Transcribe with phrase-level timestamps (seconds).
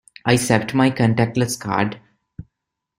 [0.25, 1.99] I zapped my contactless card.